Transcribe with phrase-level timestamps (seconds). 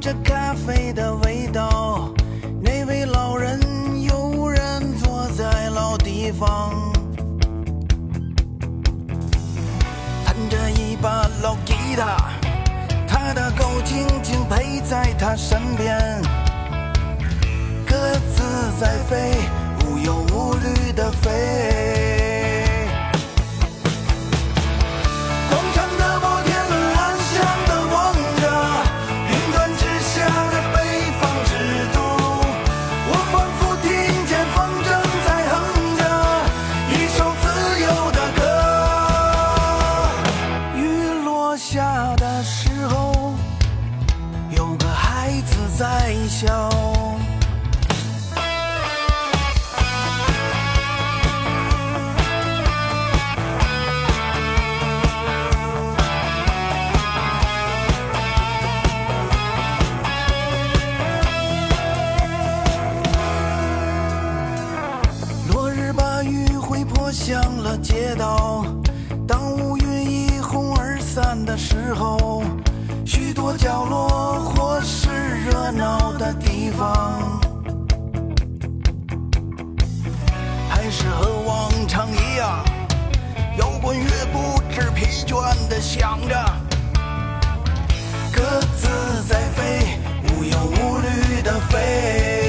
[0.00, 2.12] 这咖啡的味道
[2.60, 3.58] 那位老人
[4.02, 6.92] 悠然坐在老地方
[10.24, 12.16] 弹着一把老吉他
[13.06, 15.98] 他的狗轻轻陪在他身边
[17.86, 17.96] 鸽
[18.34, 18.42] 子
[18.78, 19.34] 在飞
[19.84, 21.75] 无忧无虑的飞。
[46.28, 46.70] 笑。
[65.48, 68.64] 落日把余晖泼向了街道，
[69.26, 72.42] 当乌云一哄而散的时候，
[73.04, 74.40] 许多角落
[84.06, 86.34] 却不知疲倦地想着，
[88.32, 88.88] 鸽子
[89.28, 89.98] 在飞，
[90.28, 92.45] 无忧无虑地飞。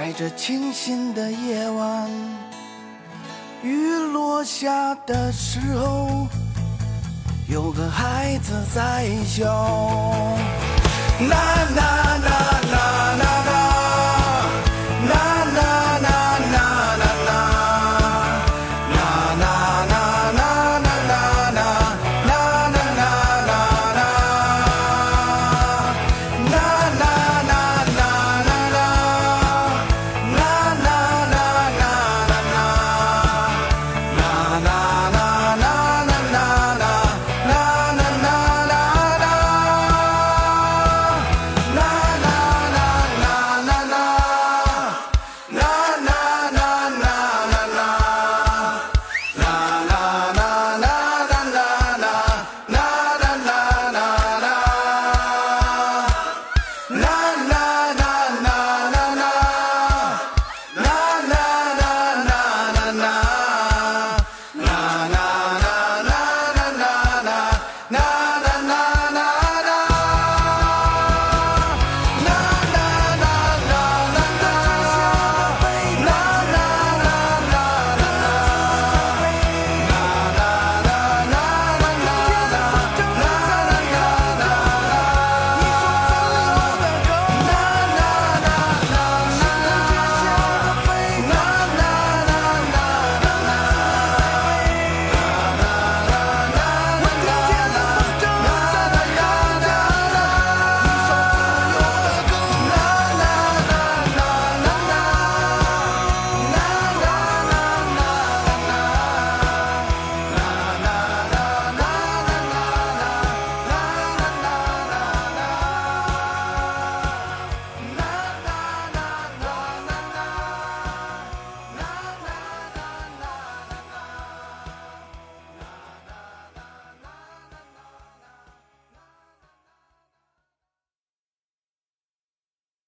[0.00, 2.08] 在这清新的夜晚，
[3.64, 6.28] 雨落下的时候，
[7.48, 10.37] 有个孩子在笑。